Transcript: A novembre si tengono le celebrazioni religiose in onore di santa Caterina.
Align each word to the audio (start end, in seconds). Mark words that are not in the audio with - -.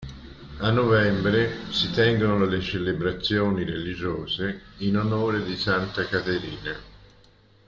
A 0.61 0.71
novembre 0.71 1.57
si 1.71 1.91
tengono 1.91 2.43
le 2.45 2.59
celebrazioni 2.59 3.63
religiose 3.63 4.61
in 4.77 4.97
onore 4.97 5.43
di 5.43 5.55
santa 5.55 6.05
Caterina. 6.07 6.75